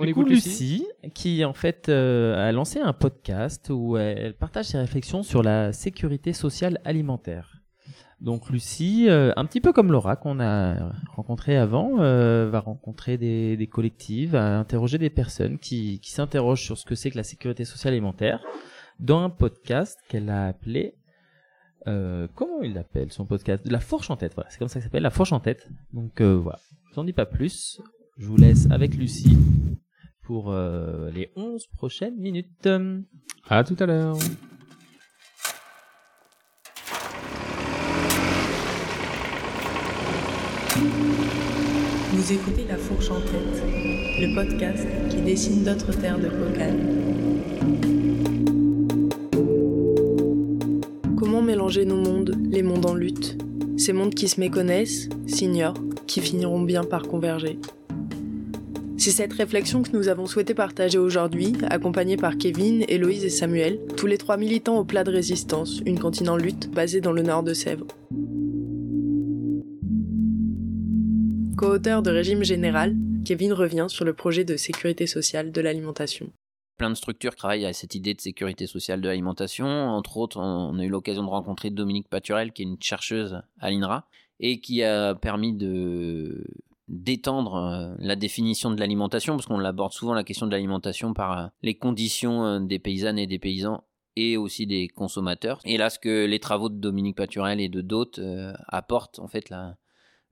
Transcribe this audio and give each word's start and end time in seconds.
On 0.00 0.06
Du 0.06 0.14
coup, 0.14 0.20
écoute 0.22 0.32
Lucie, 0.32 0.86
qui 1.12 1.44
en 1.44 1.52
fait 1.52 1.90
euh, 1.90 2.48
a 2.48 2.52
lancé 2.52 2.80
un 2.80 2.94
podcast 2.94 3.70
où 3.70 3.98
elle 3.98 4.32
partage 4.32 4.64
ses 4.64 4.78
réflexions 4.78 5.22
sur 5.22 5.42
la 5.42 5.74
sécurité 5.74 6.32
sociale 6.32 6.80
alimentaire. 6.86 7.60
Donc 8.22 8.48
Lucie, 8.48 9.10
euh, 9.10 9.32
un 9.36 9.44
petit 9.44 9.60
peu 9.60 9.74
comme 9.74 9.92
Laura 9.92 10.16
qu'on 10.16 10.40
a 10.40 10.92
rencontré 11.14 11.58
avant, 11.58 12.00
euh, 12.00 12.48
va 12.48 12.60
rencontrer 12.60 13.18
des, 13.18 13.58
des 13.58 13.66
collectifs, 13.66 14.30
va 14.30 14.58
interroger 14.58 14.96
des 14.96 15.10
personnes 15.10 15.58
qui, 15.58 16.00
qui 16.00 16.12
s'interrogent 16.12 16.64
sur 16.64 16.78
ce 16.78 16.86
que 16.86 16.94
c'est 16.94 17.10
que 17.10 17.18
la 17.18 17.22
sécurité 17.22 17.66
sociale 17.66 17.92
alimentaire 17.92 18.42
dans 19.00 19.20
un 19.20 19.28
podcast 19.28 19.98
qu'elle 20.08 20.30
a 20.30 20.46
appelé 20.46 20.94
euh, 21.88 22.26
comment 22.34 22.62
il 22.62 22.72
l'appelle 22.72 23.12
son 23.12 23.26
podcast? 23.26 23.66
La 23.66 23.80
Fourche 23.80 24.10
en 24.10 24.16
tête, 24.16 24.32
voilà, 24.34 24.48
c'est 24.48 24.58
comme 24.58 24.68
ça 24.68 24.80
ça 24.80 24.84
s'appelle, 24.84 25.02
La 25.02 25.10
Fourche 25.10 25.32
en 25.32 25.40
tête. 25.40 25.68
Donc 25.92 26.22
euh, 26.22 26.36
voilà, 26.36 26.58
je 26.90 26.96
n'en 26.98 27.04
dis 27.04 27.12
pas 27.12 27.26
plus, 27.26 27.82
je 28.16 28.26
vous 28.26 28.36
laisse 28.36 28.66
avec 28.70 28.94
Lucie 28.94 29.36
pour 30.30 30.52
euh, 30.52 31.10
les 31.12 31.32
11 31.34 31.66
prochaines 31.76 32.16
minutes. 32.16 32.68
À 33.48 33.64
tout 33.64 33.74
à 33.80 33.86
l'heure. 33.86 34.16
Vous 42.12 42.32
écoutez 42.32 42.64
La 42.68 42.76
Fourche 42.76 43.10
en 43.10 43.20
tête, 43.22 43.60
le 44.20 44.32
podcast 44.36 44.86
qui 45.10 45.16
dessine 45.16 45.64
d'autres 45.64 45.98
terres 45.98 46.20
de 46.20 46.28
cocagne. 46.28 46.86
Comment 51.18 51.42
mélanger 51.42 51.84
nos 51.84 51.96
mondes, 51.96 52.36
les 52.48 52.62
mondes 52.62 52.86
en 52.86 52.94
lutte? 52.94 53.36
Ces 53.76 53.92
mondes 53.92 54.14
qui 54.14 54.28
se 54.28 54.38
méconnaissent, 54.38 55.08
s'ignorent, 55.26 55.74
qui 56.06 56.20
finiront 56.20 56.62
bien 56.62 56.84
par 56.84 57.02
converger. 57.08 57.58
C'est 59.00 59.12
cette 59.12 59.32
réflexion 59.32 59.82
que 59.82 59.96
nous 59.96 60.08
avons 60.08 60.26
souhaité 60.26 60.52
partager 60.52 60.98
aujourd'hui, 60.98 61.54
accompagnés 61.70 62.18
par 62.18 62.36
Kevin, 62.36 62.84
Héloïse 62.86 63.24
et 63.24 63.30
Samuel, 63.30 63.80
tous 63.96 64.06
les 64.06 64.18
trois 64.18 64.36
militants 64.36 64.76
au 64.76 64.84
plat 64.84 65.04
de 65.04 65.10
résistance, 65.10 65.80
une 65.86 65.98
cantine 65.98 66.28
en 66.28 66.36
lutte 66.36 66.70
basée 66.70 67.00
dans 67.00 67.12
le 67.12 67.22
nord 67.22 67.42
de 67.42 67.54
Sèvres. 67.54 67.86
Co-auteur 71.56 72.02
de 72.02 72.10
Régime 72.10 72.44
Général, 72.44 72.94
Kevin 73.24 73.54
revient 73.54 73.86
sur 73.88 74.04
le 74.04 74.12
projet 74.12 74.44
de 74.44 74.58
sécurité 74.58 75.06
sociale 75.06 75.50
de 75.50 75.60
l'alimentation. 75.62 76.30
plein 76.76 76.90
de 76.90 76.94
structures 76.94 77.36
travaillent 77.36 77.64
à 77.64 77.72
cette 77.72 77.94
idée 77.94 78.12
de 78.12 78.20
sécurité 78.20 78.66
sociale 78.66 79.00
de 79.00 79.08
l'alimentation. 79.08 79.66
Entre 79.66 80.18
autres, 80.18 80.38
on 80.38 80.78
a 80.78 80.84
eu 80.84 80.90
l'occasion 80.90 81.24
de 81.24 81.30
rencontrer 81.30 81.70
Dominique 81.70 82.08
Paturel, 82.10 82.52
qui 82.52 82.60
est 82.60 82.66
une 82.66 82.76
chercheuse 82.82 83.40
à 83.60 83.70
l'INRA, 83.70 84.06
et 84.40 84.60
qui 84.60 84.82
a 84.82 85.14
permis 85.14 85.54
de 85.54 86.44
d'étendre 86.90 87.54
euh, 87.54 87.94
la 87.98 88.16
définition 88.16 88.70
de 88.70 88.80
l'alimentation, 88.80 89.34
parce 89.36 89.46
qu'on 89.46 89.64
aborde 89.64 89.92
souvent 89.92 90.12
la 90.12 90.24
question 90.24 90.46
de 90.46 90.50
l'alimentation 90.50 91.14
par 91.14 91.38
euh, 91.38 91.46
les 91.62 91.76
conditions 91.76 92.44
euh, 92.44 92.58
des 92.60 92.80
paysannes 92.80 93.18
et 93.18 93.28
des 93.28 93.38
paysans 93.38 93.84
et 94.16 94.36
aussi 94.36 94.66
des 94.66 94.88
consommateurs. 94.88 95.60
Et 95.64 95.76
là, 95.78 95.88
ce 95.88 96.00
que 96.00 96.26
les 96.26 96.40
travaux 96.40 96.68
de 96.68 96.74
Dominique 96.74 97.16
Paturel 97.16 97.60
et 97.60 97.68
de 97.68 97.80
d'autres 97.80 98.20
apportent, 98.66 99.20
en 99.20 99.28
fait, 99.28 99.48
la, 99.50 99.76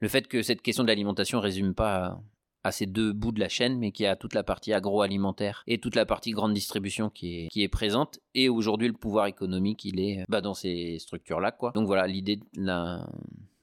le 0.00 0.08
fait 0.08 0.26
que 0.26 0.42
cette 0.42 0.62
question 0.62 0.82
de 0.82 0.88
l'alimentation 0.88 1.40
résume 1.40 1.74
pas 1.74 2.20
à, 2.64 2.72
ces 2.72 2.86
deux 2.86 3.12
bouts 3.12 3.30
de 3.32 3.38
la 3.38 3.48
chaîne, 3.48 3.78
mais 3.78 3.92
qu'il 3.92 4.02
y 4.02 4.06
a 4.06 4.16
toute 4.16 4.34
la 4.34 4.42
partie 4.42 4.72
agroalimentaire 4.72 5.62
et 5.68 5.78
toute 5.78 5.94
la 5.94 6.04
partie 6.06 6.32
grande 6.32 6.52
distribution 6.54 7.08
qui 7.08 7.44
est, 7.44 7.48
qui 7.48 7.62
est 7.62 7.68
présente. 7.68 8.18
Et 8.34 8.48
aujourd'hui, 8.48 8.88
le 8.88 8.94
pouvoir 8.94 9.26
économique, 9.26 9.84
il 9.84 10.00
est 10.00 10.24
bah, 10.28 10.40
dans 10.40 10.54
ces 10.54 10.98
structures-là. 10.98 11.56
Donc 11.74 11.86
voilà, 11.86 12.08
l'idée 12.08 12.36
de 12.36 12.42
la- 12.56 13.08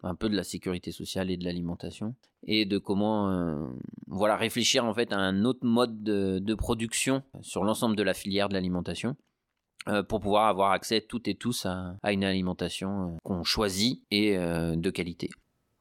un 0.05 0.15
peu 0.15 0.29
de 0.29 0.35
la 0.35 0.43
sécurité 0.43 0.91
sociale 0.91 1.31
et 1.31 1.37
de 1.37 1.43
l'alimentation 1.43 2.15
et 2.47 2.65
de 2.65 2.77
comment 2.77 3.31
euh, 3.31 3.67
voilà 4.07 4.35
réfléchir 4.35 4.85
en 4.85 4.93
fait 4.93 5.11
à 5.11 5.17
un 5.17 5.45
autre 5.45 5.65
mode 5.65 6.03
de, 6.03 6.55
production 6.55 7.23
sur 7.41 7.63
l'ensemble 7.63 7.95
de 7.95 8.03
la 8.03 8.13
filière 8.13 8.47
de 8.47 8.53
l'alimentation 8.53 9.15
euh, 9.87 10.03
pour 10.03 10.19
pouvoir 10.19 10.47
avoir 10.47 10.71
accès 10.71 11.01
toutes 11.01 11.27
et 11.27 11.35
tous 11.35 11.65
à, 11.65 11.97
une 12.11 12.23
alimentation 12.23 13.13
euh, 13.13 13.17
qu'on 13.23 13.43
choisit 13.43 14.03
et 14.11 14.37
de 14.37 14.89
qualité. 14.89 15.29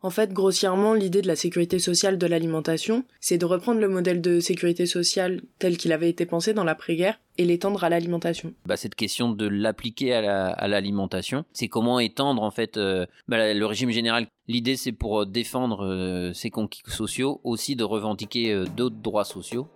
En 0.04 0.10
fait, 0.10 0.34
grossièrement, 0.34 0.92
l'idée 0.92 1.22
de 1.22 1.26
la 1.26 1.34
sécurité 1.34 1.78
sociale 1.78 2.18
de 2.18 2.26
l'alimentation, 2.26 3.04
c'est 3.20 3.38
de 3.38 3.46
reprendre 3.46 3.80
le 3.80 3.88
modèle 3.88 4.20
de 4.20 4.38
sécurité 4.38 4.84
sociale 4.84 5.40
tel 5.58 5.78
qu'il 5.78 5.92
avait 5.94 6.10
été 6.10 6.26
pensé 6.26 6.52
dans 6.52 6.62
l'après-guerre 6.62 7.18
et 7.38 7.46
l'étendre 7.46 7.82
à 7.84 7.88
l'alimentation. 7.88 8.52
bah, 8.66 8.76
cette 8.76 8.96
question 8.96 9.30
de 9.30 9.46
l'appliquer 9.48 10.12
à 10.12 10.20
la- 10.20 10.48
à 10.50 10.68
l'alimentation, 10.68 11.46
c'est 11.54 11.68
comment 11.68 12.00
étendre 12.00 12.42
en 12.42 12.50
fait 12.50 12.76
euh, 12.76 13.06
bah, 13.28 13.54
le 13.54 13.64
régime 13.64 13.88
général. 13.90 14.26
L'idée 14.46 14.76
c'est 14.76 14.92
pour 14.92 15.22
euh, 15.22 15.24
défendre 15.24 15.86
euh, 15.86 16.34
ses 16.34 16.50
conquis 16.50 16.82
sociaux, 16.86 17.40
aussi 17.42 17.74
de 17.74 17.82
revendiquer 17.84 18.52
euh, 18.52 18.66
d'autres 18.76 18.96
droits 19.00 19.24
sociaux. 19.24 19.68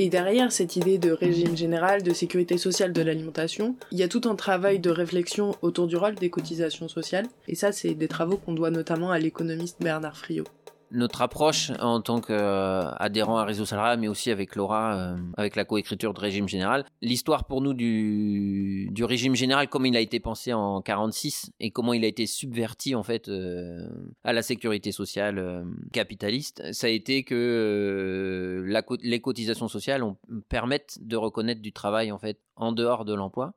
Et 0.00 0.10
derrière 0.10 0.52
cette 0.52 0.76
idée 0.76 0.96
de 0.96 1.10
régime 1.10 1.56
général, 1.56 2.04
de 2.04 2.12
sécurité 2.12 2.56
sociale 2.56 2.92
de 2.92 3.02
l'alimentation, 3.02 3.74
il 3.90 3.98
y 3.98 4.04
a 4.04 4.08
tout 4.08 4.22
un 4.26 4.36
travail 4.36 4.78
de 4.78 4.90
réflexion 4.90 5.56
autour 5.60 5.88
du 5.88 5.96
rôle 5.96 6.14
des 6.14 6.30
cotisations 6.30 6.86
sociales. 6.86 7.26
Et 7.48 7.56
ça, 7.56 7.72
c'est 7.72 7.94
des 7.94 8.06
travaux 8.06 8.36
qu'on 8.36 8.52
doit 8.52 8.70
notamment 8.70 9.10
à 9.10 9.18
l'économiste 9.18 9.78
Bernard 9.80 10.16
Friot. 10.16 10.44
Notre 10.90 11.20
approche 11.20 11.70
en 11.80 12.00
tant 12.00 12.20
qu'adhérent 12.20 13.36
à 13.36 13.44
Réseau 13.44 13.66
Salariat, 13.66 13.96
mais 13.96 14.08
aussi 14.08 14.30
avec 14.30 14.56
Laura, 14.56 14.96
euh, 14.96 15.16
avec 15.36 15.54
la 15.54 15.64
coécriture 15.64 16.14
de 16.14 16.20
régime 16.20 16.48
général. 16.48 16.84
L'histoire 17.02 17.44
pour 17.44 17.60
nous 17.60 17.74
du, 17.74 18.90
régime 19.00 19.34
général, 19.34 19.68
comment 19.68 19.84
il 19.84 19.96
a 19.96 20.00
été 20.00 20.18
pensé 20.18 20.52
en 20.54 20.80
46 20.80 21.52
et 21.60 21.70
comment 21.70 21.92
il 21.92 22.04
a 22.04 22.06
été 22.06 22.26
subverti 22.26 22.94
en 22.94 23.02
fait 23.02 23.28
euh, 23.28 23.86
à 24.24 24.32
la 24.32 24.42
sécurité 24.42 24.90
sociale 24.90 25.38
euh, 25.38 25.64
capitaliste, 25.92 26.72
ça 26.72 26.86
a 26.86 26.90
été 26.90 27.22
que 27.22 28.64
les 29.02 29.20
cotisations 29.20 29.68
sociales 29.68 30.02
ont, 30.02 30.16
permettent 30.48 30.98
de 31.02 31.16
reconnaître 31.16 31.60
du 31.60 31.72
travail 31.72 32.12
en 32.12 32.18
fait 32.18 32.40
en 32.56 32.72
dehors 32.72 33.04
de 33.04 33.14
l'emploi. 33.14 33.54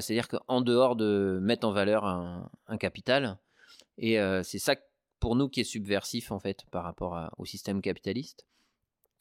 C'est-à-dire 0.00 0.26
qu'en 0.26 0.62
dehors 0.62 0.96
de 0.96 1.38
mettre 1.40 1.64
en 1.64 1.70
valeur 1.70 2.04
un, 2.04 2.76
capital, 2.76 3.38
et 3.98 4.18
c'est 4.42 4.58
ça 4.58 4.74
pour 5.20 5.36
nous 5.36 5.48
qui 5.48 5.60
est 5.60 5.64
subversif 5.64 6.30
en 6.30 6.38
fait 6.38 6.64
par 6.70 6.84
rapport 6.84 7.30
au 7.38 7.44
système 7.44 7.80
capitaliste. 7.80 8.46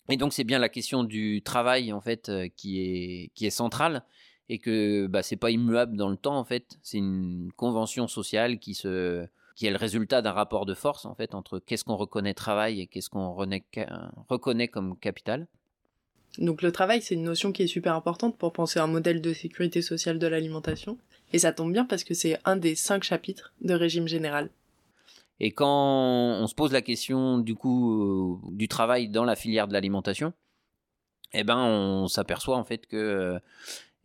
Et 0.10 0.18
donc 0.18 0.34
c'est 0.34 0.44
bien 0.44 0.60
la 0.60 0.70
question 0.70 1.04
du 1.04 1.42
travail 1.42 1.92
en 1.92 2.02
fait 2.02 2.30
euh, 2.30 2.48
qui 2.56 2.80
est 2.80 3.32
qui 3.34 3.46
est 3.46 3.52
centrale 3.52 4.04
et 4.50 4.60
que 4.60 5.08
bah, 5.08 5.24
c'est 5.24 5.36
pas 5.36 5.50
immuable 5.50 5.98
dans 5.98 6.10
le 6.10 6.18
temps 6.18 6.38
en 6.38 6.46
fait. 6.46 6.78
C'est 6.84 7.00
une 7.00 7.52
convention 7.56 8.08
sociale 8.08 8.60
qui 8.60 8.76
se 8.76 9.26
qui 9.56 9.66
est 9.66 9.72
le 9.72 9.78
résultat 9.78 10.22
d'un 10.22 10.34
rapport 10.34 10.66
de 10.66 10.74
force 10.74 11.06
en 11.06 11.16
fait 11.16 11.34
entre 11.34 11.60
qu'est-ce 11.60 11.84
qu'on 11.84 11.96
reconnaît 11.96 12.34
travail 12.34 12.82
et 12.82 12.88
qu'est-ce 12.88 13.10
qu'on 13.10 13.34
reconnaît 13.34 14.68
comme 14.68 14.98
capital. 15.00 15.48
Donc 16.38 16.62
le 16.62 16.72
travail, 16.74 17.02
c'est 17.02 17.16
une 17.16 17.24
notion 17.24 17.54
qui 17.54 17.64
est 17.64 17.68
super 17.68 17.96
importante 17.96 18.38
pour 18.38 18.52
penser 18.52 18.80
un 18.80 18.88
modèle 18.88 19.22
de 19.22 19.34
sécurité 19.34 19.82
sociale 19.82 20.20
de 20.20 20.28
l'alimentation. 20.28 20.98
Et 21.32 21.40
ça 21.40 21.54
tombe 21.54 21.72
bien 21.72 21.86
parce 21.86 22.04
que 22.04 22.14
c'est 22.14 22.38
un 22.44 22.58
des 22.58 22.76
cinq 22.76 23.04
chapitres 23.04 23.54
de 23.62 23.74
régime 23.74 24.08
général. 24.08 24.50
Et 25.40 25.52
quand 25.52 25.68
on 26.42 26.48
se 26.48 26.56
pose 26.56 26.72
la 26.72 26.82
question 26.82 27.38
du 27.40 27.56
coup 27.56 28.42
euh, 28.46 28.52
du 28.52 28.68
travail 28.68 29.10
dans 29.10 29.26
la 29.26 29.36
filière 29.36 29.68
de 29.68 29.74
l'alimentation, 29.74 30.34
eh 31.34 31.44
ben 31.44 31.58
on 31.58 32.08
s'aperçoit 32.08 32.58
en 32.58 32.64
fait 32.64 32.88
que 32.88 32.96
euh, 32.96 33.40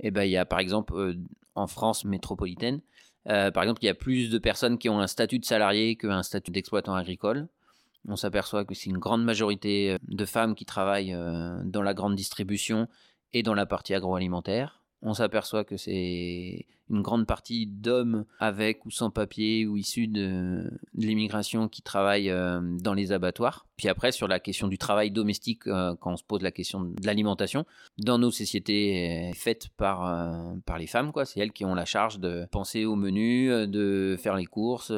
eh 0.01 0.11
ben 0.11 0.25
il 0.25 0.31
y 0.31 0.37
a 0.37 0.45
par 0.45 0.59
exemple 0.59 0.95
euh, 0.95 1.15
en 1.55 1.67
France 1.67 2.05
métropolitaine, 2.05 2.81
euh, 3.29 3.51
par 3.51 3.63
exemple 3.63 3.83
il 3.83 3.87
y 3.87 3.91
a 3.91 3.95
plus 3.95 4.31
de 4.31 4.39
personnes 4.39 4.79
qui 4.79 4.89
ont 4.89 5.01
un 5.01 5.07
statut 5.07 5.39
de 5.39 5.45
salarié 5.45 5.97
qu'un 5.97 6.23
statut 6.23 6.51
d'exploitant 6.51 6.95
agricole. 6.95 7.49
On 8.09 8.17
s'aperçoit 8.17 8.65
que 8.65 8.75
c'est 8.75 8.89
une 8.91 8.99
grande 8.99 9.23
majorité 9.23 9.99
de 10.09 10.25
femmes 10.25 10.55
qui 10.55 10.65
travaillent 10.65 11.15
dans 11.65 11.83
la 11.83 11.93
grande 11.93 12.15
distribution 12.15 12.89
et 13.35 13.43
dans 13.43 13.53
la 13.53 13.67
partie 13.67 13.93
agroalimentaire. 13.93 14.83
On 15.03 15.13
s'aperçoit 15.13 15.65
que 15.65 15.77
c'est 15.77 16.67
une 16.91 17.03
grande 17.03 17.27
partie 17.27 17.67
d'hommes 17.67 18.25
avec 18.39 18.85
ou 18.85 18.91
sans 18.91 19.11
papier 19.11 19.67
ou 19.67 19.77
issus 19.77 20.09
de, 20.09 20.71
l'immigration 20.95 21.69
qui 21.69 21.83
travaillent 21.83 22.31
euh, 22.31 22.61
dans 22.81 22.95
les 22.95 23.13
abattoirs. 23.13 23.67
Puis 23.77 23.89
après, 23.89 24.13
sur 24.13 24.29
la 24.29 24.41
question 24.41 24.69
du 24.69 24.77
travail 24.77 25.11
domestique, 25.11 25.67
euh, 25.67 25.95
quand 25.99 26.13
on 26.13 26.17
se 26.17 26.25
pose 26.25 26.43
la 26.43 26.51
question 26.51 26.81
de 26.81 27.07
l'alimentation, 27.07 27.65
dans 27.99 28.19
nos 28.19 28.31
sociétés 28.31 29.31
euh, 29.31 29.33
faites 29.35 29.69
par, 29.77 30.01
par 30.67 30.79
les 30.79 30.87
femmes, 30.87 31.13
quoi, 31.13 31.25
c'est 31.25 31.41
elles 31.41 31.53
qui 31.53 31.65
ont 31.65 31.75
la 31.75 31.85
charge 31.85 32.19
de 32.19 32.47
penser 32.51 32.85
au 32.85 32.97
menu, 32.97 33.49
de 33.67 34.17
faire 34.19 34.37
les 34.37 34.47
courses. 34.47 34.93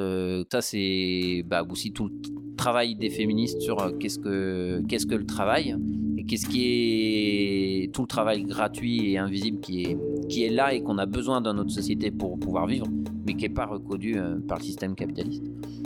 ça, 0.50 0.60
c'est 0.62 1.44
bah, 1.46 1.62
aussi 1.68 1.92
tout 1.92 2.06
le 2.06 2.56
travail 2.56 2.96
des 2.96 3.10
féministes 3.10 3.60
sur 3.60 3.96
qu'est-ce 3.98 4.18
que, 4.18 4.82
qu'est-ce 4.88 5.06
que 5.06 5.14
le 5.14 5.26
travail 5.26 5.76
et 6.18 6.24
qu'est-ce 6.24 6.46
qui 6.46 7.84
est 7.84 7.92
tout 7.92 8.02
le 8.02 8.06
travail 8.06 8.44
gratuit 8.44 9.12
et 9.12 9.18
invisible 9.18 9.60
qui 9.60 9.82
est, 9.82 9.98
qui 10.28 10.44
est 10.44 10.50
là 10.50 10.74
et 10.74 10.82
qu'on 10.82 10.98
a 10.98 11.06
besoin 11.06 11.40
dans 11.40 11.54
notre 11.54 11.70
société 11.70 11.81
pour 12.18 12.38
pouvoir 12.38 12.66
vivre, 12.66 12.86
mais 13.26 13.34
qui 13.34 13.42
n'est 13.42 13.54
pas 13.54 13.66
reconnu 13.66 14.18
euh, 14.18 14.38
par 14.46 14.58
le 14.58 14.64
système 14.64 14.94
capitaliste. 14.94 15.44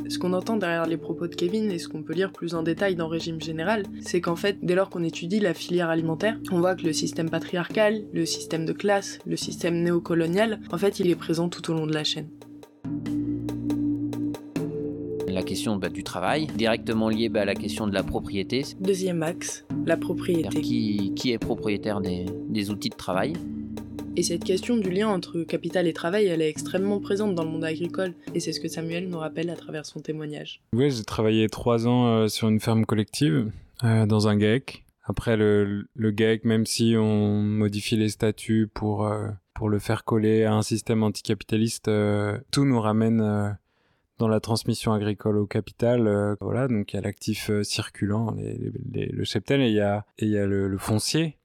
Ce 0.09 0.19
qu'on 0.19 0.33
entend 0.35 0.57
derrière 0.57 0.87
les 0.87 0.97
propos 0.97 1.27
de 1.27 1.35
Kevin 1.35 1.71
et 1.71 1.79
ce 1.79 1.89
qu'on 1.89 2.03
peut 2.03 2.13
lire 2.13 2.33
plus 2.33 2.55
en 2.55 2.63
détail 2.63 2.95
dans 2.95 3.09
Régime 3.09 3.41
Général, 3.41 3.85
c'est 4.01 4.21
qu'en 4.21 4.37
fait, 4.37 4.59
dès 4.63 4.75
lors 4.75 4.91
qu'on 4.91 5.03
étudie 5.03 5.41
la 5.41 5.55
filière 5.55 5.89
alimentaire, 5.89 6.39
on 6.53 6.61
voit 6.61 6.77
que 6.77 6.85
le 6.85 6.93
système 6.93 7.31
patriarcal, 7.31 8.05
le 8.13 8.25
système 8.25 8.67
de 8.67 8.73
classe, 8.73 9.19
le 9.27 9.37
système 9.37 9.83
néocolonial, 9.83 10.61
en 10.71 10.79
fait, 10.79 11.01
il 11.01 11.11
est 11.11 11.17
présent 11.17 11.49
tout 11.49 11.71
au 11.71 11.75
long 11.75 11.87
de 11.87 11.95
la 11.95 12.05
chaîne. 12.05 12.29
La 15.29 15.43
question 15.43 15.77
bah, 15.77 15.89
du 15.89 16.03
travail, 16.03 16.47
directement 16.57 17.09
liée 17.09 17.29
bah, 17.29 17.43
à 17.43 17.45
la 17.45 17.55
question 17.55 17.87
de 17.87 17.93
la 17.93 18.03
propriété. 18.03 18.63
Deuxième 18.81 19.23
axe, 19.23 19.67
la 19.85 19.97
propriété. 19.97 20.61
Qui, 20.61 21.13
qui 21.15 21.33
est 21.33 21.39
propriétaire 21.39 22.01
des, 22.01 22.27
des 22.49 22.71
outils 22.71 22.91
de 22.91 22.97
travail 22.97 23.35
et 24.17 24.23
cette 24.23 24.45
question 24.45 24.79
du 24.79 24.91
lien 24.91 25.09
entre 25.09 25.43
capital 25.43 25.87
et 25.87 25.93
travail, 25.93 26.27
elle 26.27 26.41
est 26.41 26.49
extrêmement 26.49 27.01
présente 27.01 27.35
dans 27.35 27.45
le 27.45 27.51
monde 27.51 27.65
agricole. 27.65 28.15
Et 28.35 28.41
c'est 28.41 28.53
ce 28.53 28.61
que 28.61 28.69
Samuel 28.69 29.11
nous 29.11 29.19
rappelle 29.19 29.51
à 29.51 29.57
travers 29.57 29.85
son 29.85 30.01
témoignage. 30.01 30.63
Oui, 30.73 30.91
j'ai 30.91 31.05
travaillé 31.05 31.49
trois 31.51 31.87
ans 31.87 32.07
euh, 32.07 32.29
sur 32.29 32.49
une 32.49 32.59
ferme 32.59 32.87
collective, 32.87 33.51
euh, 33.85 34.07
dans 34.07 34.27
un 34.27 34.37
GAEC. 34.37 34.85
Après, 35.05 35.37
le, 35.37 35.87
le 35.95 36.39
même 36.45 36.65
si 36.65 36.95
on 36.97 37.43
modifie 37.43 37.97
les 37.97 38.09
statuts 38.09 38.69
pour, 38.73 39.07
euh, 39.07 39.29
pour 39.55 39.69
le 39.69 39.79
faire 39.79 40.05
coller 40.05 40.45
à 40.45 40.55
un 40.55 40.63
système 40.63 41.03
anticapitaliste, 41.03 41.91
tout 42.51 42.65
nous 42.65 42.81
ramène 42.81 43.57
dans 44.19 44.29
la 44.29 44.41
transmission 44.41 44.95
agricole 44.95 45.37
au 45.37 45.47
capital. 45.47 46.37
voilà, 46.41 46.67
donc 46.67 46.93
il 46.93 46.97
y 46.97 46.99
a 46.99 47.03
l'actif 47.03 47.51
circulant, 47.63 48.35
le 48.35 49.25
cheptel, 49.25 49.61
et 49.61 49.69
il 49.69 49.75
y 50.29 50.39
a, 50.39 50.47
le 50.47 50.79
foncier 50.79 51.37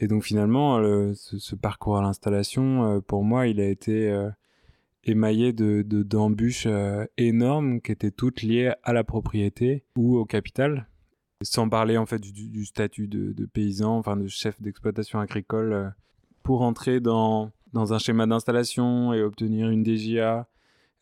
et 0.00 0.06
donc 0.06 0.24
finalement, 0.24 0.80
ce, 1.14 1.54
parcours 1.56 1.98
à 1.98 2.02
l'installation, 2.02 2.84
euh, 2.84 3.00
pour 3.00 3.24
moi, 3.24 3.48
il 3.48 3.60
a 3.60 3.66
été 3.66 4.08
euh, 4.08 4.30
émaillé 5.04 5.52
de 5.52 5.82
d'embûches 5.82 6.66
euh, 6.66 7.04
énormes 7.16 7.80
qui 7.80 7.92
étaient 7.92 8.12
toutes 8.12 8.42
liées 8.42 8.72
à 8.84 8.92
la 8.92 9.02
propriété 9.02 9.84
ou 9.96 10.16
au 10.16 10.24
capital. 10.24 10.86
Sans 11.42 11.68
parler 11.68 11.96
en 11.98 12.06
fait 12.06 12.20
du, 12.20 12.64
statut 12.64 13.06
de, 13.06 13.46
paysan, 13.46 13.96
enfin 13.96 14.16
de 14.16 14.26
chef 14.26 14.60
d'exploitation 14.60 15.20
agricole, 15.20 15.94
pour 16.42 16.62
entrer 16.62 17.00
dans 17.00 17.52
dans 17.72 17.92
un 17.92 17.98
schéma 17.98 18.26
d'installation 18.26 19.12
et 19.12 19.22
obtenir 19.22 19.68
une 19.68 19.84
DGA, 19.84 20.48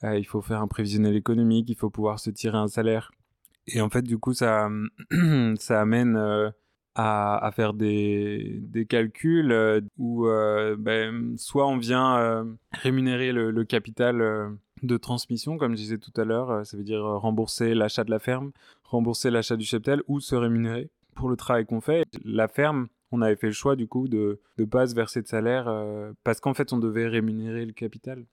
il 0.03 0.27
faut 0.27 0.43
faire 0.43 0.61
un 0.61 0.69
prévisionnel 0.69 1.17
économique, 1.17 1.71
il 1.71 1.77
faut 1.77 1.89
pouvoir 1.89 2.19
se 2.19 2.29
tirer 2.29 2.59
un 2.59 2.69
salaire. 2.69 3.13
Et 3.67 3.81
en 3.81 3.89
fait, 3.89 4.03
du 4.03 4.19
coup, 4.19 4.35
ça 4.35 4.69
ça 5.59 5.81
amène 5.81 6.53
à, 6.99 7.51
faire 7.55 7.75
des, 7.75 8.59
des 8.63 8.87
calculs 8.87 9.53
euh, 9.53 9.81
où 9.99 10.27
euh, 10.27 10.77
ben, 10.79 11.37
soit 11.37 11.67
on 11.67 11.77
vient 11.77 12.17
euh, 12.17 12.45
rémunérer 12.73 13.33
le, 13.33 13.51
le 13.51 13.65
capital 13.65 14.57
de 14.83 14.97
transmission, 14.97 15.59
comme 15.59 15.73
je 15.73 15.83
disais 15.83 15.99
tout 15.99 16.13
à 16.19 16.25
l'heure, 16.25 16.65
ça 16.65 16.77
veut 16.77 16.85
dire 16.85 17.03
rembourser 17.03 17.75
l'achat 17.75 18.05
de 18.05 18.11
la 18.11 18.19
ferme, 18.19 18.53
rembourser 18.85 19.31
l'achat 19.31 19.57
du 19.57 19.65
cheptel 19.65 20.03
ou 20.09 20.21
se 20.21 20.35
rémunérer 20.35 20.91
pour 21.15 21.29
le 21.29 21.37
travail 21.37 21.67
qu'on 21.67 21.81
fait. 21.81 22.05
La 22.25 22.49
ferme, 22.49 22.89
on 23.13 23.21
avait 23.23 23.37
fait 23.37 23.49
le 23.49 23.53
choix 23.53 23.77
du 23.77 23.87
coup 23.87 24.09
de 24.09 24.41
ne 24.59 24.65
pas 24.65 24.87
se 24.87 24.95
verser 24.95 25.23
de 25.23 25.27
salaire 25.27 25.71
parce 26.25 26.41
qu'en 26.41 26.55
fait 26.55 26.73
on 26.73 26.79
devait 26.79 27.09
rémunérer 27.09 27.65
le 27.65 27.73
capital. 27.73 28.25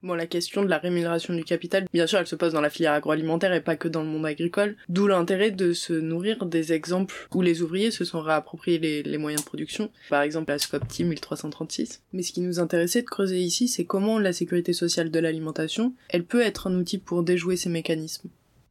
Bon, 0.00 0.14
la 0.14 0.28
question 0.28 0.62
de 0.62 0.68
la 0.68 0.78
rémunération 0.78 1.34
du 1.34 1.42
capital, 1.42 1.86
bien 1.92 2.06
sûr, 2.06 2.20
elle 2.20 2.26
se 2.28 2.36
pose 2.36 2.52
dans 2.52 2.60
la 2.60 2.70
filière 2.70 2.92
agroalimentaire 2.92 3.52
et 3.52 3.60
pas 3.60 3.74
que 3.74 3.88
dans 3.88 4.02
le 4.02 4.08
monde 4.08 4.26
agricole, 4.26 4.76
d'où 4.88 5.08
l'intérêt 5.08 5.50
de 5.50 5.72
se 5.72 5.92
nourrir 5.92 6.46
des 6.46 6.72
exemples 6.72 7.26
où 7.34 7.42
les 7.42 7.62
ouvriers 7.62 7.90
se 7.90 8.04
sont 8.04 8.20
réappropriés 8.20 8.78
les, 9.04 9.18
moyens 9.18 9.42
de 9.42 9.46
production, 9.46 9.90
par 10.08 10.22
exemple 10.22 10.52
la 10.52 10.60
SCOPTI 10.60 11.02
1336. 11.02 12.02
Mais 12.12 12.22
ce 12.22 12.30
qui 12.30 12.42
nous 12.42 12.60
intéressait 12.60 13.02
de 13.02 13.06
creuser 13.06 13.40
ici, 13.40 13.66
c'est 13.66 13.86
comment 13.86 14.20
la 14.20 14.32
sécurité 14.32 14.72
sociale 14.72 15.10
de 15.10 15.18
l'alimentation, 15.18 15.92
elle 16.10 16.24
peut 16.24 16.42
être 16.42 16.68
un 16.68 16.76
outil 16.76 16.98
pour 16.98 17.24
déjouer 17.24 17.56
ces 17.56 17.68
mécanismes 17.68 18.28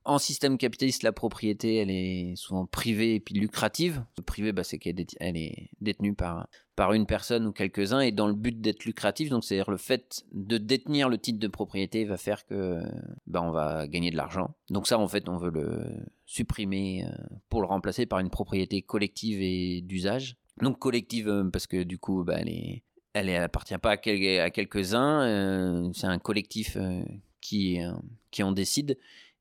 en 0.07 0.19
système 0.19 0.57
capitaliste, 0.57 1.04
la 1.04 1.12
propriété, 1.12 1.75
elle 1.75 1.92
est 1.92 2.33
souvent 2.38 2.65
privée 2.65 3.15
et 3.15 3.19
puis 3.19 3.36
lucrative. 3.36 4.04
Privée, 4.25 4.54
bah, 4.54 4.63
c'est 4.63 4.80
qu'elle 4.80 5.00
est 5.19 5.69
détenue 5.81 6.15
par, 6.15 6.48
par 6.77 6.94
une 6.94 7.06
personne 7.06 7.45
ou 7.45 7.51
quelques-uns 7.51 8.00
et 8.00 8.13
dans 8.13 8.27
le 8.27 8.33
but 8.33 8.62
d'être 8.62 8.86
lucrative. 8.86 9.30
Donc, 9.30 9.44
c'est-à-dire 9.44 9.69
le 9.69 9.75
fait 9.75 10.24
de 10.31 10.57
détenir 10.57 11.09
le 11.09 11.18
titre 11.18 11.39
de 11.39 11.48
propriété 11.48 12.06
va 12.06 12.15
faire 12.15 12.45
que 12.45 12.81
bah, 13.27 13.42
on 13.44 13.51
va 13.51 13.86
gagner 13.88 14.09
de 14.09 14.15
l'argent. 14.15 14.56
Donc 14.69 14.88
ça, 14.88 14.98
en 14.98 15.09
fait, 15.09 15.27
on 15.27 15.36
veut 15.36 15.51
le 15.51 15.83
supprimer 16.25 17.03
euh, 17.03 17.10
pour 17.50 17.60
le 17.60 17.68
remplacer 17.68 18.06
par 18.06 18.19
une 18.19 18.30
propriété 18.30 18.81
collective 18.81 19.42
et 19.42 19.81
d'usage. 19.81 20.38
Donc 20.62 20.80
collective 20.80 21.27
euh, 21.27 21.50
parce 21.51 21.68
que 21.68 21.83
du 21.83 21.98
coup, 21.98 22.24
bah, 22.24 22.38
elle 23.13 23.30
est, 23.30 23.36
appartient 23.36 23.77
pas 23.77 23.92
à, 23.92 23.98
quelques-uns. 23.98 25.21
Euh, 25.24 25.89
c'est 25.94 26.07
un 26.07 26.19
collectif 26.19 26.77
qui, 27.42 27.80
qui 28.31 28.44
en 28.44 28.53
décide 28.53 28.98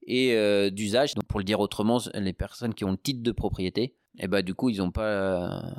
et 0.07 0.35
euh, 0.35 0.71
d'usage. 0.71 1.15
Donc 1.15 1.27
pour 1.27 1.41
le 1.41 1.45
dire 1.45 1.61
autrement, 1.61 2.01
les 2.15 2.33
personnes 2.33 2.75
qui 2.75 2.85
ont 2.85 2.93
le 2.93 2.97
titre 2.97 3.23
de 3.23 3.33
propriété, 3.33 3.83
et 3.83 4.25
eh 4.25 4.29
ben 4.29 4.43
du 4.43 4.55
coup 4.55 4.71
ils 4.71 4.79
n'ont 4.79 4.93
pas 4.93 5.75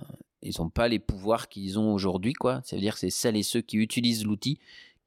ont 0.60 0.70
pas 0.70 0.88
les 0.88 1.00
pouvoirs 1.00 1.50
qu'ils 1.50 1.80
ont 1.80 1.94
aujourd'hui 1.94 2.34
quoi. 2.34 2.62
C'est-à-dire 2.64 2.94
que 2.94 3.00
c'est 3.00 3.10
celles 3.10 3.36
et 3.36 3.44
ceux 3.44 3.62
qui 3.62 3.78
utilisent 3.78 4.26
l'outil 4.26 4.60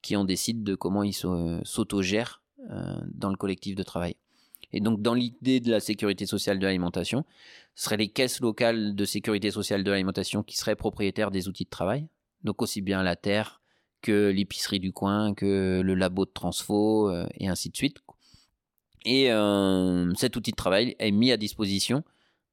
qui 0.02 0.16
en 0.16 0.24
décident 0.24 0.62
de 0.62 0.74
comment 0.74 1.02
ils 1.02 1.14
s'autogèrent 1.14 2.42
euh, 2.70 2.96
dans 3.14 3.30
le 3.30 3.36
collectif 3.36 3.74
de 3.74 3.82
travail. 3.82 4.16
Et 4.72 4.80
donc 4.80 5.02
dans 5.02 5.14
l'idée 5.14 5.60
de 5.60 5.70
la 5.70 5.80
sécurité 5.80 6.26
sociale 6.26 6.58
de 6.58 6.66
l'alimentation, 6.66 7.24
ce 7.74 7.84
seraient 7.84 7.96
les 7.96 8.08
caisses 8.08 8.40
locales 8.40 8.94
de 8.94 9.04
sécurité 9.04 9.50
sociale 9.50 9.84
de 9.84 9.90
l'alimentation 9.90 10.42
qui 10.42 10.56
seraient 10.56 10.76
propriétaires 10.76 11.30
des 11.30 11.48
outils 11.48 11.64
de 11.64 11.70
travail. 11.70 12.06
Donc 12.44 12.62
aussi 12.62 12.80
bien 12.80 13.02
la 13.02 13.16
terre 13.16 13.60
que 14.02 14.30
l'épicerie 14.30 14.80
du 14.80 14.92
coin, 14.92 15.34
que 15.34 15.82
le 15.84 15.94
labo 15.94 16.24
de 16.24 16.30
transfo 16.32 17.10
euh, 17.10 17.26
et 17.34 17.48
ainsi 17.48 17.68
de 17.70 17.76
suite. 17.76 17.98
Et 19.04 19.32
euh, 19.32 20.12
cet 20.14 20.36
outil 20.36 20.50
de 20.50 20.56
travail 20.56 20.96
est 20.98 21.10
mis 21.10 21.32
à 21.32 21.36
disposition 21.36 22.04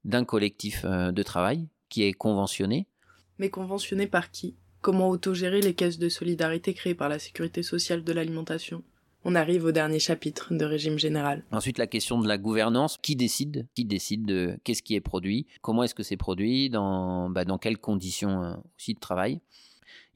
d'un 0.04 0.24
collectif 0.24 0.82
euh, 0.84 1.12
de 1.12 1.22
travail 1.22 1.68
qui 1.88 2.02
est 2.04 2.12
conventionné. 2.12 2.86
Mais 3.38 3.50
conventionné 3.50 4.06
par 4.06 4.30
qui? 4.30 4.56
Comment 4.80 5.08
autogérer 5.08 5.60
les 5.60 5.74
caisses 5.74 5.98
de 5.98 6.08
solidarité 6.08 6.72
créées 6.72 6.94
par 6.94 7.08
la 7.08 7.18
sécurité 7.18 7.62
sociale 7.62 8.04
de 8.04 8.12
l'alimentation? 8.12 8.82
On 9.24 9.34
arrive 9.34 9.64
au 9.64 9.72
dernier 9.72 9.98
chapitre 9.98 10.54
de 10.54 10.64
régime 10.64 10.98
général. 10.98 11.44
Ensuite, 11.50 11.78
la 11.78 11.88
question 11.88 12.20
de 12.20 12.28
la 12.28 12.38
gouvernance. 12.38 12.98
Qui 12.98 13.16
décide? 13.16 13.66
Qui 13.74 13.84
décide 13.84 14.24
de 14.24 14.58
qu'est-ce 14.64 14.82
qui 14.82 14.94
est 14.94 15.00
produit? 15.00 15.46
Comment 15.60 15.82
est-ce 15.82 15.94
que 15.94 16.04
c'est 16.04 16.16
produit? 16.16 16.70
Dans, 16.70 17.28
bah, 17.28 17.44
dans 17.44 17.58
quelles 17.58 17.78
conditions 17.78 18.42
euh, 18.42 18.54
aussi 18.76 18.94
de 18.94 19.00
travail? 19.00 19.40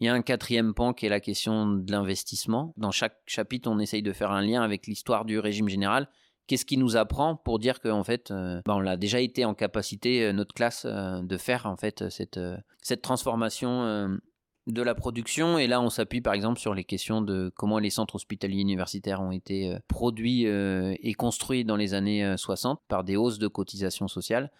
Il 0.00 0.06
y 0.06 0.08
a 0.08 0.14
un 0.14 0.22
quatrième 0.22 0.72
pan 0.72 0.92
qui 0.92 1.06
est 1.06 1.08
la 1.08 1.20
question 1.20 1.66
de 1.66 1.90
l'investissement. 1.90 2.72
Dans 2.76 2.90
chaque 2.90 3.18
chapitre, 3.26 3.68
on 3.70 3.78
essaye 3.78 4.02
de 4.02 4.12
faire 4.12 4.30
un 4.30 4.42
lien 4.42 4.62
avec 4.62 4.86
l'histoire 4.86 5.24
du 5.24 5.38
régime 5.38 5.68
général 5.68 6.08
qu'est-ce 6.46 6.64
qui 6.64 6.76
nous 6.76 6.96
apprend 6.96 7.36
pour 7.36 7.58
dire 7.58 7.80
qu'en 7.80 8.04
fait, 8.04 8.30
euh, 8.30 8.60
bah, 8.64 8.74
on 8.74 8.80
l'a 8.80 8.96
déjà 8.96 9.20
été 9.20 9.44
en 9.44 9.54
capacité, 9.54 10.24
euh, 10.24 10.32
notre 10.32 10.54
classe, 10.54 10.86
euh, 10.86 11.22
de 11.22 11.36
faire 11.36 11.66
en 11.66 11.76
fait 11.76 12.08
cette, 12.10 12.40
cette 12.82 13.02
transformation 13.02 14.18
de 14.66 14.82
la 14.82 14.94
production. 14.94 15.58
Et 15.58 15.66
là, 15.66 15.80
on 15.80 15.90
s'appuie 15.90 16.20
par 16.20 16.34
exemple 16.34 16.60
sur 16.60 16.74
les 16.74 16.84
questions 16.84 17.20
de 17.20 17.52
comment 17.56 17.78
les 17.78 17.90
centres 17.90 18.16
hospitaliers 18.16 18.60
universitaires 18.60 19.20
ont 19.20 19.32
été 19.32 19.76
produits 19.88 20.44
et 20.44 21.14
construits 21.14 21.64
dans 21.64 21.76
les 21.76 21.94
années 21.94 22.36
60 22.36 22.80
par 22.88 23.04
des 23.04 23.16
hausses 23.16 23.38
de 23.38 23.48
cotisations 23.48 24.08
sociales 24.08 24.50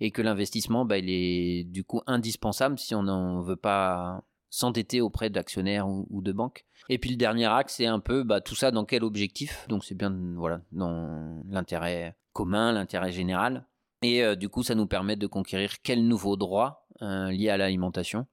et 0.00 0.10
que 0.10 0.22
l'investissement, 0.22 0.84
bah, 0.84 0.98
il 0.98 1.10
est 1.10 1.64
du 1.64 1.84
coup 1.84 2.02
indispensable 2.06 2.78
si 2.78 2.94
on 2.94 3.04
n'en 3.04 3.40
veut 3.40 3.56
pas 3.56 4.24
s'endetter 4.52 5.00
auprès 5.00 5.30
d'actionnaires 5.30 5.88
ou, 5.88 6.20
de 6.20 6.30
banques. 6.30 6.66
Et 6.90 6.98
puis 6.98 7.08
le 7.08 7.16
dernier 7.16 7.46
axe, 7.46 7.76
c'est 7.76 7.86
un 7.86 8.00
peu 8.00 8.22
bah, 8.22 8.42
tout 8.42 8.54
ça 8.54 8.70
dans 8.70 8.84
quel 8.84 9.02
objectif? 9.02 9.66
Donc 9.68 9.82
c'est 9.82 9.94
bien 9.94 10.14
voilà 10.36 10.60
dans 10.72 11.42
l'intérêt 11.48 12.16
commun, 12.34 12.72
l'intérêt 12.72 13.12
général. 13.12 13.66
Et 14.02 14.22
euh, 14.22 14.36
du 14.36 14.50
coup, 14.50 14.62
ça 14.62 14.74
nous 14.74 14.86
permet 14.86 15.16
de 15.16 15.26
conquérir 15.26 15.80
quels 15.82 16.06
nouveaux 16.06 16.36
droits 16.36 16.86
euh, 17.00 17.30
liés 17.30 17.48
à 17.48 17.56
l'alimentation. 17.56 18.26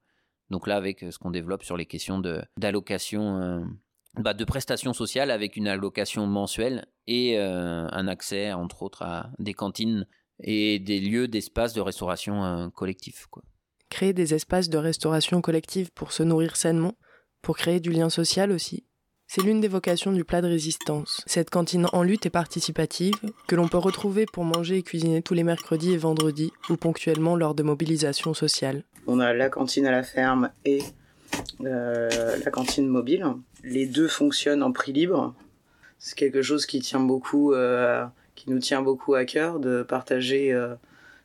Donc 0.50 0.68
là, 0.68 0.76
avec 0.76 1.04
euh, 1.04 1.12
ce 1.12 1.20
qu'on 1.20 1.32
développe 1.32 1.64
sur 1.64 1.78
les 1.78 1.86
questions 1.86 2.22
d'allocation, 2.58 3.66
bah, 4.16 4.34
de 4.34 4.44
prestations 4.44 4.92
sociales 4.92 5.32
avec 5.32 5.56
une 5.56 5.70
allocation 5.70 6.28
mensuelle 6.28 6.86
et 7.08 7.40
un 7.40 8.08
accès, 8.08 8.52
entre 8.52 8.84
autres, 8.84 9.04
à 9.04 9.32
des 9.40 9.54
cantines 9.54 10.06
et 10.42 10.80
des 10.80 11.00
lieux 11.00 11.30
d'espace 11.30 11.74
de 11.74 11.82
restauration 11.82 12.70
collectif. 12.72 13.28
Créer 13.90 14.14
des 14.14 14.34
espaces 14.34 14.70
de 14.70 14.78
restauration 14.78 15.42
collective 15.42 15.92
pour 15.94 16.12
se 16.12 16.24
nourrir 16.24 16.56
sainement, 16.56 16.94
pour 17.42 17.58
créer 17.58 17.80
du 17.80 17.92
lien 17.92 18.10
social 18.10 18.52
aussi. 18.52 18.86
C'est 19.28 19.44
l'une 19.44 19.62
des 19.62 19.68
vocations 19.68 20.12
du 20.12 20.24
plat 20.24 20.42
de 20.42 20.48
résistance, 20.48 21.22
cette 21.28 21.52
cantine 21.52 21.86
en 21.94 22.02
lutte 22.02 22.26
et 22.26 22.32
participative 22.32 23.14
que 23.48 23.56
l'on 23.56 23.68
peut 23.68 23.78
retrouver 23.78 24.26
pour 24.26 24.44
manger 24.44 24.78
et 24.78 24.84
cuisiner 24.84 25.22
tous 25.22 25.36
les 25.36 25.44
mercredis 25.44 25.94
et 25.94 25.98
vendredis 25.98 26.52
ou 26.70 26.78
ponctuellement 26.78 27.36
lors 27.36 27.54
de 27.54 27.62
mobilisations 27.62 28.34
sociales. 28.34 28.84
On 29.06 29.20
a 29.20 29.34
la 29.34 29.50
cantine 29.50 29.86
à 29.86 29.92
la 29.92 30.02
ferme 30.02 30.50
et 30.66 30.82
euh, 31.62 32.38
la 32.44 32.52
cantine 32.52 32.88
mobile. 32.88 33.24
Les 33.64 33.86
deux 33.86 34.08
fonctionnent 34.08 34.64
en 34.64 34.72
prix 34.72 34.94
libre. 34.94 35.36
C'est 36.00 36.18
quelque 36.18 36.42
chose 36.42 36.66
qui 36.66 36.80
tient 36.80 37.00
beaucoup, 37.00 37.54
euh, 37.54 38.06
nous 38.48 38.60
tient 38.60 38.82
beaucoup 38.82 39.14
à 39.14 39.26
cœur 39.26 39.60
de 39.60 39.84
partager 39.84 40.52
euh, 40.52 40.76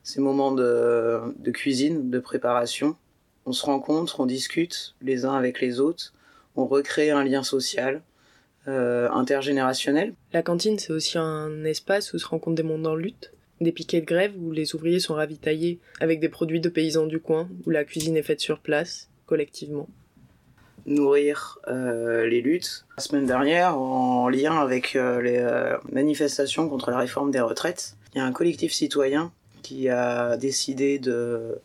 ces 0.05 0.21
moments 0.21 0.51
de, 0.51 1.51
cuisine, 1.51 2.11
de 2.11 2.19
préparation. 2.19 2.95
On 3.47 3.51
se 3.51 3.65
rencontre, 3.65 4.19
on 4.19 4.27
discute 4.27 4.95
les 5.01 5.25
uns 5.25 5.33
avec 5.33 5.59
les 5.59 5.79
autres, 5.79 6.13
on 6.55 6.67
recrée 6.67 7.09
un 7.09 7.23
lien 7.23 7.43
social, 7.43 8.01
euh, 8.67 9.09
intergénérationnel. 9.09 10.13
La 10.31 10.43
cantine, 10.43 10.77
c'est 10.79 10.93
aussi 10.93 11.17
un 11.17 11.65
espace 11.65 12.13
où 12.13 12.19
se 12.19 12.27
rencontrent 12.27 12.55
des 12.55 12.63
mondes 12.63 12.85
en 12.85 12.95
lutte, 12.95 13.33
des 13.61 13.71
piquets 13.71 14.01
de 14.01 14.05
grève 14.05 14.33
où 14.37 14.51
les 14.51 14.75
ouvriers 14.75 14.99
sont 14.99 15.15
ravitaillés 15.15 15.79
avec 15.99 16.19
des 16.19 16.29
produits 16.29 16.61
de 16.61 16.69
paysans 16.69 17.07
du 17.07 17.19
coin, 17.19 17.49
où 17.65 17.71
la 17.71 17.83
cuisine 17.83 18.15
est 18.15 18.23
faite 18.23 18.41
sur 18.41 18.59
place, 18.59 19.09
collectivement. 19.25 19.89
nourrir 20.85 21.57
euh, 21.67 22.27
les 22.27 22.41
luttes. 22.41 22.85
La 22.95 23.01
semaine 23.01 23.25
dernière, 23.25 23.75
en 23.75 24.29
lien 24.29 24.55
avec 24.55 24.95
euh, 24.95 25.19
les 25.19 25.43
manifestations 25.91 26.69
contre 26.69 26.91
la 26.91 26.99
réforme 26.99 27.31
des 27.31 27.39
retraites, 27.39 27.95
il 28.13 28.19
y 28.19 28.21
a 28.21 28.25
un 28.25 28.31
collectif 28.31 28.71
citoyen 28.71 29.31
qui 29.65 29.89
a 29.89 30.37
décidé 30.37 30.99
de, 30.99 31.59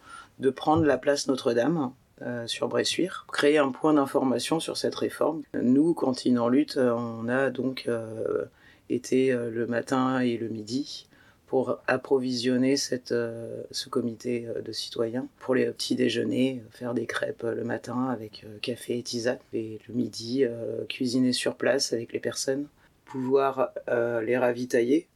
prendre 0.57 0.87
la 0.87 0.97
place 0.97 1.29
Notre-Dame 1.29 1.93
euh, 2.23 2.47
sur 2.47 2.67
Bressuire, 2.69 3.27
créer 3.31 3.59
un 3.59 3.73
point 3.73 3.93
d'information 3.93 4.59
sur 4.59 4.79
cette 4.79 4.95
réforme. 4.95 5.43
Nous, 5.53 5.93
Cantine 5.93 6.39
en 6.39 6.49
lutte, 6.49 6.79
on 6.79 7.29
a 7.29 7.51
donc 7.51 7.85
euh, 7.89 8.47
été 8.89 9.33
euh, 9.33 9.51
le 9.51 9.67
matin 9.67 10.21
et 10.21 10.39
le 10.39 10.49
midi 10.49 11.09
pour 11.47 11.79
approvisionner 11.89 12.77
ce 12.77 13.89
comité 13.91 14.47
de 14.65 14.73
citoyens 14.73 15.27
pour 15.41 15.55
les 15.57 15.67
petits 15.67 15.97
déjeuners, 15.97 16.63
faire 16.71 16.95
des 16.95 17.07
crêpes 17.07 17.43
le 17.43 17.65
matin 17.65 18.07
avec 18.09 18.47
café 18.63 18.99
et 18.99 19.03
tisane, 19.03 19.41
et 19.53 19.81
le 19.89 19.95
midi 19.95 20.45
cuisiner 20.89 21.33
sur 21.33 21.57
place 21.57 21.93
avec 21.93 22.13
les 22.13 22.21
personnes, 22.21 22.69
pouvoir 23.05 23.73
les 23.89 24.39
ravitailler, 24.39 25.09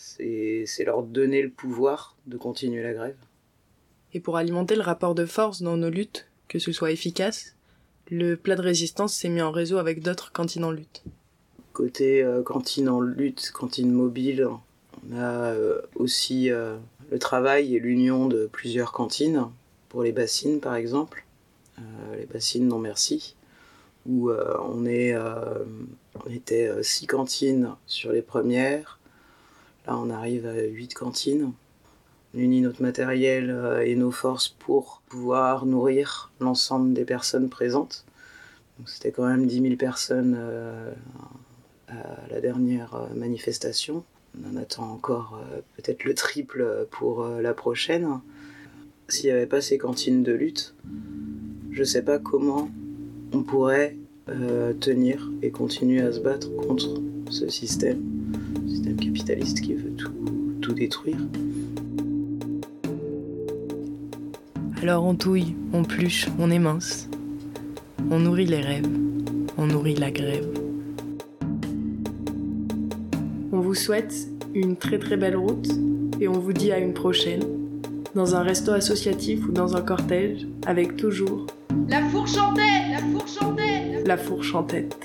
c'est 0.00 0.84
leur 0.84 1.02
donner 1.02 1.42
le 1.42 1.50
pouvoir 1.50 2.16
de 2.26 2.36
continuer 2.36 2.82
la 2.82 2.92
grève. 2.92 3.16
Et 4.12 4.20
pour 4.20 4.36
alimenter 4.36 4.74
le 4.74 4.82
rapport 4.82 5.14
de 5.14 5.26
force 5.26 5.62
dans 5.62 5.76
nos 5.76 5.90
luttes, 5.90 6.26
que 6.48 6.58
ce 6.58 6.72
soit 6.72 6.90
efficace, 6.90 7.54
le 8.10 8.36
plat 8.36 8.56
de 8.56 8.62
résistance 8.62 9.14
s'est 9.14 9.28
mis 9.28 9.42
en 9.42 9.50
réseau 9.50 9.78
avec 9.78 10.02
d'autres 10.02 10.32
cantines 10.32 10.64
en 10.64 10.72
lutte. 10.72 11.04
Côté 11.72 12.22
euh, 12.22 12.42
cantine 12.42 12.88
en 12.88 13.00
lutte, 13.00 13.52
cantine 13.52 13.92
mobile, 13.92 14.48
on 15.08 15.16
a 15.16 15.52
euh, 15.52 15.80
aussi 15.94 16.50
euh, 16.50 16.76
le 17.10 17.18
travail 17.18 17.74
et 17.74 17.78
l'union 17.78 18.26
de 18.26 18.48
plusieurs 18.50 18.92
cantines, 18.92 19.46
pour 19.88 20.02
les 20.02 20.12
bassines 20.12 20.60
par 20.60 20.74
exemple, 20.74 21.24
euh, 21.78 22.16
les 22.18 22.26
bassines 22.26 22.66
non 22.66 22.78
merci, 22.78 23.36
où 24.06 24.30
on, 24.30 24.86
est, 24.86 25.14
on 25.14 26.30
était 26.30 26.70
six 26.82 27.06
cantines 27.06 27.74
sur 27.86 28.12
les 28.12 28.22
premières, 28.22 28.98
on 29.98 30.10
arrive 30.10 30.46
à 30.46 30.62
huit 30.62 30.94
cantines. 30.94 31.52
On 32.34 32.38
unit 32.38 32.60
notre 32.60 32.82
matériel 32.82 33.50
euh, 33.50 33.84
et 33.84 33.96
nos 33.96 34.10
forces 34.10 34.48
pour 34.48 35.02
pouvoir 35.08 35.66
nourrir 35.66 36.30
l'ensemble 36.40 36.92
des 36.92 37.04
personnes 37.04 37.48
présentes. 37.48 38.04
C'était 38.86 39.10
quand 39.10 39.26
même 39.26 39.46
10 39.46 39.62
000 39.62 39.76
personnes 39.76 40.36
euh, 40.38 40.92
à 41.88 42.28
la 42.30 42.40
dernière 42.40 42.94
euh, 42.94 43.14
manifestation. 43.14 44.04
On 44.40 44.54
en 44.54 44.56
attend 44.56 44.88
encore 44.88 45.42
peut-être 45.76 46.04
le 46.04 46.14
triple 46.14 46.86
pour 46.92 47.26
la 47.26 47.52
prochaine. 47.52 48.20
S'il 49.08 49.26
n'y 49.26 49.32
avait 49.32 49.46
pas 49.46 49.60
ces 49.60 49.76
cantines 49.76 50.22
de 50.22 50.30
lutte, 50.30 50.76
je 51.72 51.82
sais 51.82 52.02
pas 52.02 52.20
comment 52.20 52.70
on 53.32 53.42
pourrait 53.42 53.96
tenir 54.78 55.28
et 55.42 55.50
continuer 55.50 56.00
à 56.00 56.12
se 56.12 56.20
battre 56.20 56.54
contre 56.54 57.00
ce 57.28 57.48
système, 57.48 58.04
système 58.80 58.96
capitaliste 58.96 59.60
qui 59.60 59.74
veut 59.74 59.90
tout, 59.90 60.12
tout 60.62 60.72
détruire. 60.72 61.18
Alors 64.82 65.04
on 65.04 65.14
touille, 65.14 65.54
on 65.74 65.84
pluche, 65.84 66.28
on 66.38 66.50
émince. 66.50 67.08
On 68.10 68.20
nourrit 68.20 68.46
les 68.46 68.60
rêves, 68.60 68.88
on 69.58 69.66
nourrit 69.66 69.96
la 69.96 70.10
grève. 70.10 70.48
On 73.52 73.60
vous 73.60 73.74
souhaite 73.74 74.14
une 74.54 74.76
très 74.76 74.98
très 74.98 75.18
belle 75.18 75.36
route 75.36 75.68
et 76.18 76.28
on 76.28 76.38
vous 76.38 76.54
dit 76.54 76.72
à 76.72 76.78
une 76.78 76.94
prochaine, 76.94 77.42
dans 78.14 78.34
un 78.34 78.42
resto 78.42 78.72
associatif 78.72 79.46
ou 79.46 79.52
dans 79.52 79.76
un 79.76 79.82
cortège, 79.82 80.46
avec 80.66 80.96
toujours 80.96 81.46
La 81.86 82.02
fourche 82.08 82.38
en 82.38 82.54
tête 82.54 82.64
La 82.90 82.98
fourche 82.98 83.42
en 83.42 83.54
tête 83.54 84.06
la 84.06 84.16
fourche 84.16 84.54
en 84.54 84.62
tête. 84.62 84.96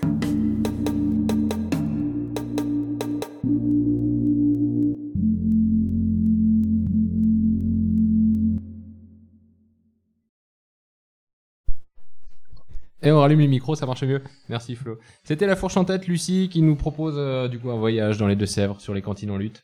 Et 13.05 13.11
on 13.11 13.19
rallume 13.19 13.39
les 13.39 13.47
micros, 13.47 13.75
ça 13.75 13.85
marche 13.85 14.03
mieux. 14.03 14.23
Merci 14.49 14.75
Flo. 14.75 14.97
C'était 15.23 15.45
la 15.45 15.55
fourche 15.55 15.77
en 15.77 15.85
tête, 15.85 16.07
Lucie, 16.07 16.49
qui 16.51 16.63
nous 16.63 16.75
propose 16.75 17.13
euh, 17.17 17.47
du 17.47 17.59
coup 17.59 17.69
un 17.69 17.77
voyage 17.77 18.17
dans 18.17 18.25
les 18.25 18.35
Deux-Sèvres 18.35 18.81
sur 18.81 18.95
les 18.95 19.03
cantines 19.03 19.29
en 19.29 19.37
lutte. 19.37 19.63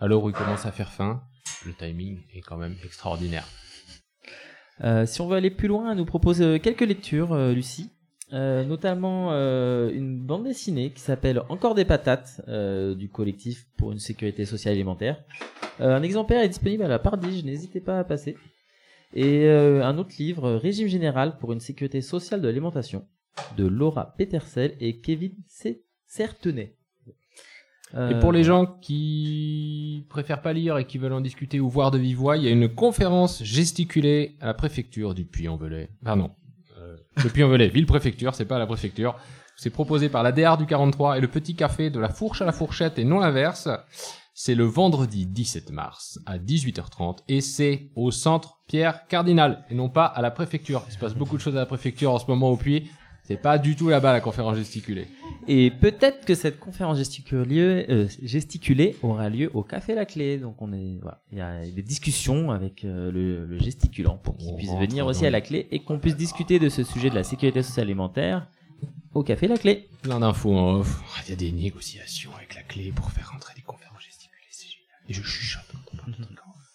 L'heure 0.00 0.22
où 0.22 0.28
il 0.28 0.36
commence 0.36 0.64
à 0.64 0.70
faire 0.70 0.92
faim, 0.92 1.20
le 1.66 1.72
timing 1.72 2.20
est 2.32 2.42
quand 2.42 2.56
même 2.56 2.76
extraordinaire. 2.84 3.44
Euh, 4.84 5.04
si 5.04 5.20
on 5.20 5.26
veut 5.26 5.36
aller 5.36 5.50
plus 5.50 5.66
loin, 5.66 5.90
elle 5.90 5.96
nous 5.96 6.04
propose 6.04 6.40
euh, 6.40 6.58
quelques 6.58 6.82
lectures, 6.82 7.36
Lucie. 7.52 7.90
Notamment 8.30 9.32
une 9.32 10.20
bande 10.20 10.44
dessinée 10.44 10.92
qui 10.92 11.00
s'appelle 11.00 11.40
Encore 11.48 11.74
des 11.74 11.86
patates 11.86 12.42
du 12.46 13.08
collectif 13.08 13.66
pour 13.78 13.90
une 13.90 13.98
sécurité 13.98 14.44
sociale 14.44 14.74
alimentaire. 14.74 15.24
Un 15.80 16.02
exemplaire 16.02 16.42
est 16.42 16.48
disponible 16.48 16.84
à 16.84 16.88
la 16.88 16.98
Pardige, 16.98 17.42
n'hésitez 17.42 17.80
pas 17.80 17.98
à 17.98 18.04
passer. 18.04 18.36
Et 19.14 19.44
euh, 19.46 19.84
un 19.84 19.96
autre 19.98 20.12
livre, 20.18 20.50
Régime 20.52 20.88
général 20.88 21.38
pour 21.38 21.52
une 21.52 21.60
sécurité 21.60 22.00
sociale 22.02 22.40
de 22.42 22.46
l'alimentation, 22.46 23.06
de 23.56 23.66
Laura 23.66 24.14
Petersel 24.18 24.76
et 24.80 24.98
Kevin 25.00 25.32
C- 25.46 25.82
Certenay. 26.06 26.74
Euh, 27.94 28.10
Et 28.10 28.20
pour 28.20 28.32
les 28.32 28.44
gens 28.44 28.66
qui 28.66 30.04
préfèrent 30.10 30.42
pas 30.42 30.52
lire 30.52 30.76
et 30.76 30.84
qui 30.86 30.98
veulent 30.98 31.14
en 31.14 31.22
discuter 31.22 31.58
ou 31.58 31.70
voir 31.70 31.90
de 31.90 31.96
vive 31.98 32.18
voix, 32.18 32.36
il 32.36 32.44
y 32.44 32.48
a 32.48 32.50
une 32.50 32.68
conférence 32.68 33.42
gesticulée 33.42 34.36
à 34.40 34.46
la 34.46 34.54
préfecture 34.54 35.14
du 35.14 35.24
Puy-en-Velay. 35.24 35.88
Pardon. 36.04 36.30
Euh, 36.78 36.96
le 37.24 37.30
Puy-en-Velay, 37.30 37.68
ville-préfecture, 37.68 38.34
c'est 38.34 38.44
pas 38.44 38.58
la 38.58 38.66
préfecture. 38.66 39.16
C'est 39.56 39.70
proposé 39.70 40.08
par 40.10 40.22
la 40.22 40.32
DR 40.32 40.56
du 40.58 40.66
43 40.66 41.16
et 41.18 41.20
le 41.20 41.28
petit 41.28 41.54
café 41.56 41.88
de 41.90 41.98
la 41.98 42.10
fourche 42.10 42.42
à 42.42 42.44
la 42.44 42.52
fourchette 42.52 42.98
et 42.98 43.04
non 43.04 43.20
l'inverse. 43.20 43.68
C'est 44.40 44.54
le 44.54 44.62
vendredi 44.62 45.26
17 45.26 45.72
mars 45.72 46.20
à 46.24 46.38
18h30 46.38 47.16
et 47.26 47.40
c'est 47.40 47.90
au 47.96 48.12
centre 48.12 48.60
Pierre 48.68 49.08
Cardinal 49.08 49.64
et 49.68 49.74
non 49.74 49.88
pas 49.88 50.04
à 50.04 50.22
la 50.22 50.30
préfecture. 50.30 50.84
Il 50.86 50.92
se 50.92 50.98
passe 50.98 51.14
beaucoup 51.16 51.36
de 51.36 51.42
choses 51.42 51.56
à 51.56 51.58
la 51.58 51.66
préfecture 51.66 52.12
en 52.12 52.20
ce 52.20 52.26
moment 52.28 52.48
au 52.48 52.56
Puy. 52.56 52.88
C'est 53.24 53.36
pas 53.36 53.58
du 53.58 53.74
tout 53.74 53.88
là-bas 53.88 54.12
la 54.12 54.20
conférence 54.20 54.56
gesticulée. 54.56 55.08
Et 55.48 55.72
peut-être 55.72 56.24
que 56.24 56.36
cette 56.36 56.60
conférence 56.60 56.98
gesticulée, 56.98 57.86
euh, 57.90 58.06
gesticulée 58.22 58.94
aura 59.02 59.28
lieu 59.28 59.50
au 59.54 59.64
Café 59.64 59.96
La 59.96 60.06
Clé. 60.06 60.38
Donc 60.38 60.62
on 60.62 60.72
est, 60.72 61.00
voilà, 61.02 61.20
il 61.32 61.38
y 61.38 61.40
a 61.40 61.66
des 61.66 61.82
discussions 61.82 62.52
avec 62.52 62.84
euh, 62.84 63.10
le, 63.10 63.44
le 63.44 63.58
gesticulant 63.58 64.18
pour 64.18 64.36
qu'il 64.36 64.54
puisse 64.54 64.72
venir 64.76 65.04
aussi 65.06 65.26
à 65.26 65.30
La 65.30 65.40
Clé 65.40 65.66
et 65.72 65.80
qu'on 65.80 65.98
puisse 65.98 66.16
discuter 66.16 66.60
de 66.60 66.68
ce 66.68 66.84
sujet 66.84 67.10
de 67.10 67.16
la 67.16 67.24
sécurité 67.24 67.64
sociale 67.64 67.86
alimentaire 67.86 68.46
au 69.14 69.24
Café 69.24 69.48
La 69.48 69.58
Clé. 69.58 69.88
plein 70.02 70.20
d'infos 70.20 70.56
en 70.56 70.74
off. 70.76 71.02
Il 71.26 71.30
y 71.30 71.32
a 71.32 71.36
des 71.36 71.50
négociations 71.50 72.30
avec 72.36 72.54
la 72.54 72.62
clé 72.62 72.92
pour 72.94 73.10
faire 73.10 73.30
rentrer 73.32 73.54
des 73.56 73.62
conférences. 73.62 73.87
Et 75.08 75.14
je 75.14 75.22
chuchote. 75.22 75.64
train 75.96 76.12